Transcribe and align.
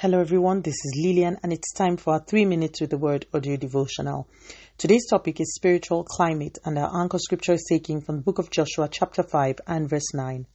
Hello, 0.00 0.18
everyone. 0.18 0.62
This 0.62 0.76
is 0.76 0.98
Lillian, 1.04 1.36
and 1.42 1.52
it's 1.52 1.74
time 1.74 1.98
for 1.98 2.14
our 2.14 2.24
three 2.24 2.46
minutes 2.46 2.80
with 2.80 2.88
the 2.88 2.96
word 2.96 3.26
audio 3.34 3.58
devotional. 3.58 4.26
Today's 4.78 5.06
topic 5.10 5.42
is 5.42 5.54
spiritual 5.54 6.04
climate, 6.04 6.56
and 6.64 6.78
our 6.78 7.02
anchor 7.02 7.18
scripture 7.18 7.52
is 7.52 7.66
taken 7.68 8.00
from 8.00 8.16
the 8.16 8.22
book 8.22 8.38
of 8.38 8.48
Joshua, 8.50 8.88
chapter 8.90 9.22
5, 9.22 9.56
and 9.66 9.90
verse 9.90 10.14
9. 10.14 10.46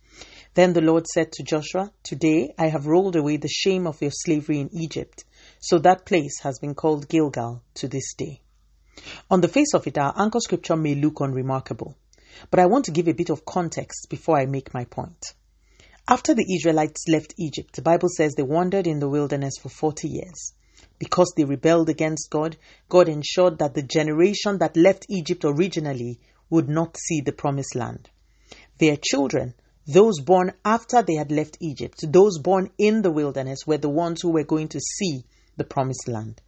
Then 0.55 0.73
the 0.73 0.81
Lord 0.81 1.05
said 1.05 1.31
to 1.33 1.43
Joshua, 1.43 1.91
Today 2.01 2.55
I 2.57 2.69
have 2.69 2.87
rolled 2.87 3.15
away 3.15 3.37
the 3.37 3.47
shame 3.47 3.85
of 3.85 4.01
your 4.01 4.09
slavery 4.09 4.61
in 4.61 4.75
Egypt. 4.75 5.25
So 5.59 5.77
that 5.77 6.07
place 6.07 6.39
has 6.41 6.57
been 6.57 6.73
called 6.73 7.07
Gilgal 7.07 7.61
to 7.75 7.87
this 7.87 8.15
day. 8.15 8.41
On 9.29 9.41
the 9.41 9.47
face 9.47 9.75
of 9.75 9.85
it, 9.85 9.99
our 9.99 10.19
anchor 10.19 10.39
scripture 10.39 10.75
may 10.75 10.95
look 10.95 11.19
unremarkable, 11.19 11.95
but 12.49 12.59
I 12.59 12.65
want 12.65 12.85
to 12.85 12.91
give 12.91 13.07
a 13.07 13.13
bit 13.13 13.29
of 13.29 13.45
context 13.45 14.07
before 14.09 14.39
I 14.39 14.47
make 14.47 14.73
my 14.73 14.85
point. 14.85 15.35
After 16.07 16.35
the 16.35 16.45
Israelites 16.55 17.05
left 17.07 17.33
Egypt, 17.39 17.75
the 17.75 17.81
Bible 17.81 18.09
says 18.09 18.35
they 18.35 18.43
wandered 18.43 18.85
in 18.85 18.99
the 18.99 19.09
wilderness 19.09 19.55
for 19.59 19.69
40 19.69 20.07
years. 20.07 20.53
Because 20.99 21.33
they 21.35 21.45
rebelled 21.45 21.89
against 21.89 22.29
God, 22.29 22.57
God 22.89 23.09
ensured 23.09 23.57
that 23.57 23.73
the 23.73 23.81
generation 23.81 24.59
that 24.59 24.77
left 24.77 25.07
Egypt 25.09 25.43
originally 25.43 26.19
would 26.51 26.69
not 26.69 26.95
see 26.95 27.21
the 27.21 27.31
promised 27.31 27.73
land. 27.73 28.09
Their 28.77 28.97
children, 28.97 29.55
those 29.87 30.19
born 30.21 30.53
after 30.63 31.01
they 31.01 31.15
had 31.15 31.31
left 31.31 31.57
Egypt, 31.59 32.05
those 32.07 32.37
born 32.37 32.69
in 32.77 33.01
the 33.01 33.11
wilderness, 33.11 33.65
were 33.65 33.79
the 33.79 33.89
ones 33.89 34.21
who 34.21 34.29
were 34.29 34.43
going 34.43 34.67
to 34.69 34.79
see 34.79 35.25
the 35.57 35.63
promised 35.63 36.07
land. 36.07 36.39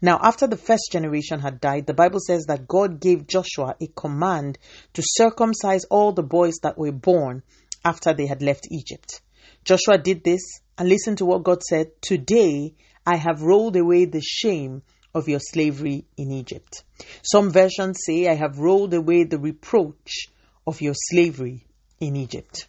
Now, 0.00 0.20
after 0.22 0.46
the 0.46 0.56
first 0.56 0.90
generation 0.92 1.40
had 1.40 1.60
died, 1.60 1.86
the 1.86 1.94
Bible 1.94 2.20
says 2.24 2.44
that 2.44 2.68
God 2.68 3.00
gave 3.00 3.26
Joshua 3.26 3.74
a 3.80 3.88
command 3.88 4.58
to 4.94 5.02
circumcise 5.04 5.84
all 5.86 6.12
the 6.12 6.22
boys 6.22 6.54
that 6.62 6.78
were 6.78 6.92
born 6.92 7.42
after 7.84 8.12
they 8.12 8.26
had 8.26 8.42
left 8.42 8.68
Egypt. 8.70 9.20
Joshua 9.64 9.98
did 9.98 10.24
this 10.24 10.42
and 10.78 10.88
listened 10.88 11.18
to 11.18 11.24
what 11.24 11.44
God 11.44 11.62
said 11.62 11.90
Today 12.00 12.74
I 13.06 13.16
have 13.16 13.42
rolled 13.42 13.76
away 13.76 14.04
the 14.04 14.20
shame 14.20 14.82
of 15.14 15.28
your 15.28 15.40
slavery 15.40 16.04
in 16.16 16.30
Egypt. 16.30 16.84
Some 17.22 17.50
versions 17.50 17.98
say, 18.06 18.28
I 18.28 18.34
have 18.34 18.58
rolled 18.58 18.94
away 18.94 19.24
the 19.24 19.38
reproach 19.38 20.28
of 20.66 20.80
your 20.80 20.94
slavery 20.94 21.66
in 22.00 22.16
Egypt. 22.16 22.68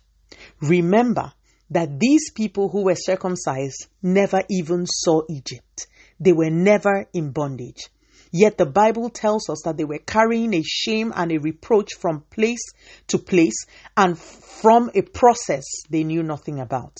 Remember 0.62 1.32
that 1.70 2.00
these 2.00 2.32
people 2.32 2.70
who 2.70 2.84
were 2.84 2.96
circumcised 2.96 3.88
never 4.02 4.44
even 4.50 4.86
saw 4.86 5.22
Egypt. 5.30 5.88
They 6.20 6.34
were 6.34 6.50
never 6.50 7.08
in 7.14 7.32
bondage. 7.32 7.90
Yet 8.36 8.58
the 8.58 8.66
Bible 8.66 9.12
tells 9.12 9.48
us 9.48 9.62
that 9.64 9.78
they 9.78 9.86
were 9.86 10.00
carrying 10.00 10.56
a 10.56 10.64
shame 10.64 11.14
and 11.16 11.32
a 11.32 11.38
reproach 11.38 11.94
from 11.94 12.26
place 12.32 12.66
to 13.10 13.20
place 13.20 13.68
and 13.96 14.18
from 14.18 14.90
a 14.96 15.04
process 15.04 15.64
they 15.92 16.04
knew 16.04 16.24
nothing 16.24 16.60
about. 16.60 16.98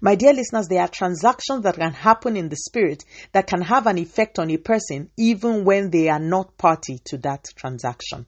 My 0.00 0.16
dear 0.16 0.32
listeners, 0.32 0.66
there 0.66 0.80
are 0.80 0.88
transactions 0.88 1.62
that 1.62 1.76
can 1.76 1.92
happen 1.92 2.36
in 2.36 2.48
the 2.48 2.56
spirit 2.56 3.04
that 3.30 3.46
can 3.46 3.62
have 3.62 3.86
an 3.86 3.98
effect 3.98 4.40
on 4.40 4.50
a 4.50 4.56
person 4.56 5.10
even 5.16 5.64
when 5.64 5.90
they 5.90 6.08
are 6.08 6.18
not 6.18 6.58
party 6.58 6.98
to 7.04 7.18
that 7.18 7.44
transaction. 7.54 8.26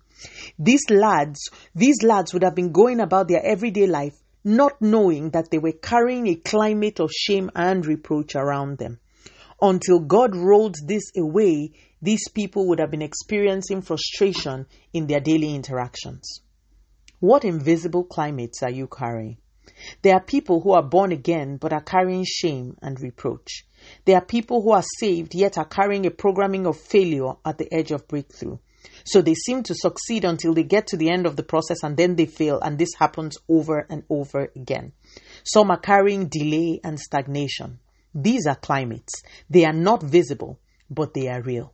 These 0.57 0.89
lads, 0.89 1.51
these 1.75 2.05
lads 2.05 2.33
would 2.33 2.45
have 2.45 2.55
been 2.55 2.71
going 2.71 3.01
about 3.01 3.27
their 3.27 3.45
everyday 3.45 3.89
life 3.89 4.15
not 4.45 4.81
knowing 4.81 5.31
that 5.31 5.51
they 5.51 5.59
were 5.59 5.73
carrying 5.73 6.29
a 6.29 6.37
climate 6.37 7.01
of 7.01 7.11
shame 7.11 7.51
and 7.57 7.85
reproach 7.85 8.37
around 8.37 8.79
them. 8.79 9.01
Until 9.61 9.99
God 9.99 10.37
rolled 10.37 10.77
this 10.87 11.11
away, 11.17 11.73
these 12.03 12.29
people 12.29 12.67
would 12.69 12.79
have 12.79 12.91
been 12.91 13.03
experiencing 13.03 13.83
frustration 13.83 14.67
in 14.93 15.07
their 15.07 15.21
daily 15.21 15.55
interactions. 15.55 16.41
What 17.21 17.45
invisible 17.45 18.05
climates 18.05 18.63
are 18.63 18.71
you 18.71 18.87
carrying? 18.87 19.39
There 20.03 20.15
are 20.15 20.23
people 20.23 20.61
who 20.61 20.73
are 20.73 20.83
born 20.83 21.13
again 21.13 21.57
but 21.57 21.73
are 21.73 21.83
carrying 21.83 22.25
shame 22.25 22.77
and 22.83 23.01
reproach. 23.01 23.65
There 24.05 24.17
are 24.17 24.25
people 24.25 24.63
who 24.63 24.73
are 24.73 24.85
saved 24.99 25.35
yet 25.35 25.59
are 25.59 25.65
carrying 25.65 26.07
a 26.07 26.11
programming 26.11 26.67
of 26.67 26.79
failure 26.79 27.33
at 27.45 27.59
the 27.59 27.73
edge 27.73 27.91
of 27.91 28.07
breakthrough. 28.07 28.59
So 29.05 29.23
they 29.23 29.35
seem 29.35 29.63
to 29.65 29.75
succeed 29.75 30.25
until 30.25 30.55
they 30.55 30.63
get 30.63 30.89
to 30.89 30.97
the 30.97 31.11
end 31.11 31.27
of 31.27 31.37
the 31.37 31.43
process 31.43 31.83
and 31.83 31.97
then 31.97 32.17
they 32.17 32.27
fail, 32.27 32.61
and 32.61 32.79
this 32.79 32.95
happens 32.99 33.37
over 33.49 33.87
and 33.89 34.05
over 34.09 34.51
again. 34.55 34.93
Some 35.45 35.71
are 35.71 35.79
carrying 35.79 36.29
delay 36.29 36.81
and 36.85 36.99
stagnation. 36.99 37.79
These 38.15 38.47
are 38.47 38.57
climates. 38.57 39.23
They 39.51 39.65
are 39.65 39.73
not 39.73 40.03
visible, 40.03 40.59
but 40.91 41.15
they 41.15 41.29
are 41.29 41.43
real. 41.43 41.73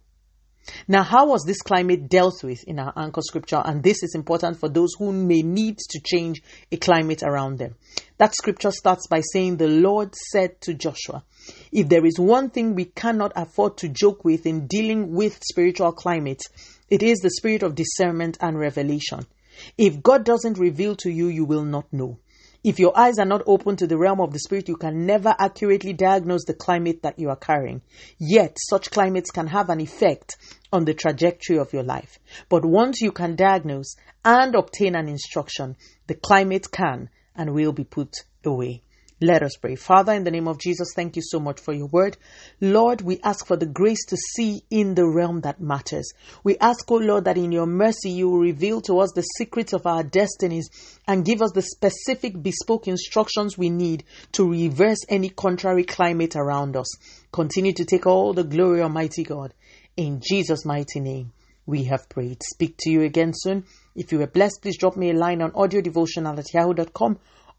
Now, 0.86 1.02
how 1.02 1.26
was 1.26 1.44
this 1.44 1.60
climate 1.60 2.08
dealt 2.08 2.42
with 2.44 2.62
in 2.64 2.78
our 2.78 2.92
anchor 2.96 3.20
scripture? 3.22 3.62
And 3.64 3.82
this 3.82 4.02
is 4.02 4.14
important 4.14 4.58
for 4.58 4.68
those 4.68 4.94
who 4.98 5.12
may 5.12 5.42
need 5.42 5.78
to 5.90 6.00
change 6.00 6.42
a 6.70 6.76
climate 6.76 7.22
around 7.22 7.58
them. 7.58 7.74
That 8.18 8.34
scripture 8.34 8.70
starts 8.70 9.06
by 9.06 9.22
saying, 9.32 9.56
The 9.56 9.68
Lord 9.68 10.14
said 10.14 10.60
to 10.62 10.74
Joshua, 10.74 11.24
If 11.72 11.88
there 11.88 12.06
is 12.06 12.18
one 12.18 12.50
thing 12.50 12.74
we 12.74 12.86
cannot 12.86 13.32
afford 13.34 13.76
to 13.78 13.88
joke 13.88 14.24
with 14.24 14.46
in 14.46 14.66
dealing 14.66 15.12
with 15.12 15.42
spiritual 15.42 15.92
climates, 15.92 16.48
it 16.88 17.02
is 17.02 17.18
the 17.18 17.30
spirit 17.30 17.62
of 17.62 17.74
discernment 17.74 18.38
and 18.40 18.58
revelation. 18.58 19.26
If 19.76 20.02
God 20.02 20.24
doesn't 20.24 20.58
reveal 20.58 20.96
to 20.96 21.10
you, 21.10 21.26
you 21.28 21.44
will 21.44 21.64
not 21.64 21.92
know. 21.92 22.18
If 22.64 22.78
your 22.78 22.96
eyes 22.96 23.18
are 23.18 23.26
not 23.26 23.42
open 23.46 23.74
to 23.76 23.88
the 23.88 23.98
realm 23.98 24.20
of 24.20 24.32
the 24.32 24.38
spirit, 24.38 24.68
you 24.68 24.76
can 24.76 25.04
never 25.04 25.34
accurately 25.36 25.92
diagnose 25.92 26.44
the 26.44 26.54
climate 26.54 27.02
that 27.02 27.18
you 27.18 27.28
are 27.28 27.36
carrying. 27.36 27.82
Yet, 28.18 28.56
such 28.70 28.92
climates 28.92 29.32
can 29.32 29.48
have 29.48 29.68
an 29.68 29.80
effect 29.80 30.36
on 30.72 30.84
the 30.84 30.94
trajectory 30.94 31.58
of 31.58 31.72
your 31.72 31.82
life. 31.82 32.20
But 32.48 32.64
once 32.64 33.00
you 33.00 33.10
can 33.10 33.34
diagnose 33.34 33.96
and 34.24 34.54
obtain 34.54 34.94
an 34.94 35.08
instruction, 35.08 35.76
the 36.06 36.14
climate 36.14 36.70
can 36.70 37.10
and 37.34 37.52
will 37.52 37.72
be 37.72 37.82
put 37.82 38.24
away. 38.44 38.84
Let 39.22 39.44
us 39.44 39.54
pray. 39.54 39.76
Father, 39.76 40.14
in 40.14 40.24
the 40.24 40.32
name 40.32 40.48
of 40.48 40.58
Jesus, 40.58 40.94
thank 40.96 41.14
you 41.14 41.22
so 41.24 41.38
much 41.38 41.60
for 41.60 41.72
your 41.72 41.86
word. 41.86 42.16
Lord, 42.60 43.02
we 43.02 43.20
ask 43.22 43.46
for 43.46 43.56
the 43.56 43.66
grace 43.66 44.04
to 44.06 44.16
see 44.16 44.64
in 44.68 44.96
the 44.96 45.06
realm 45.06 45.42
that 45.42 45.60
matters. 45.60 46.10
We 46.42 46.58
ask, 46.58 46.90
oh 46.90 46.96
Lord, 46.96 47.26
that 47.26 47.38
in 47.38 47.52
your 47.52 47.66
mercy 47.66 48.10
you 48.10 48.28
will 48.28 48.40
reveal 48.40 48.80
to 48.80 48.98
us 48.98 49.12
the 49.14 49.22
secrets 49.22 49.72
of 49.72 49.86
our 49.86 50.02
destinies 50.02 50.68
and 51.06 51.24
give 51.24 51.40
us 51.40 51.52
the 51.52 51.62
specific 51.62 52.42
bespoke 52.42 52.88
instructions 52.88 53.56
we 53.56 53.70
need 53.70 54.02
to 54.32 54.50
reverse 54.50 54.98
any 55.08 55.28
contrary 55.28 55.84
climate 55.84 56.34
around 56.34 56.76
us. 56.76 56.92
Continue 57.30 57.74
to 57.74 57.84
take 57.84 58.08
all 58.08 58.32
the 58.32 58.42
glory, 58.42 58.82
Almighty 58.82 59.22
God. 59.22 59.54
In 59.96 60.20
Jesus' 60.20 60.64
mighty 60.64 60.98
name, 60.98 61.30
we 61.64 61.84
have 61.84 62.08
prayed. 62.08 62.42
Speak 62.42 62.74
to 62.80 62.90
you 62.90 63.02
again 63.02 63.30
soon. 63.32 63.66
If 63.94 64.10
you 64.10 64.18
were 64.18 64.26
blessed, 64.26 64.62
please 64.62 64.78
drop 64.78 64.96
me 64.96 65.10
a 65.10 65.14
line 65.14 65.42
on 65.42 65.52
audiodevotional 65.52 66.36
at 66.40 66.52
yahoo.com 66.52 67.20